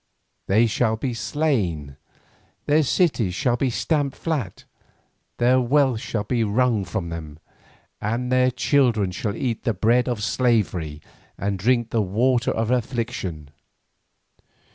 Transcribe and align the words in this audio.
They 0.47 0.65
shall 0.65 0.95
be 0.95 1.13
slain, 1.13 1.95
their 2.65 2.81
cities 2.81 3.35
shall 3.35 3.55
be 3.55 3.69
stamped 3.69 4.17
flat, 4.17 4.63
their 5.37 5.61
wealth 5.61 5.99
shall 5.99 6.23
be 6.23 6.43
wrung 6.43 6.85
from 6.85 7.09
them, 7.09 7.37
and 8.01 8.31
their 8.31 8.49
children 8.49 9.11
shall 9.11 9.35
eat 9.35 9.61
the 9.63 9.75
bread 9.75 10.09
of 10.09 10.23
slavery 10.23 11.03
and 11.37 11.59
drink 11.59 11.91
the 11.91 12.01
water 12.01 12.49
of 12.49 12.71
affliction. 12.71 13.51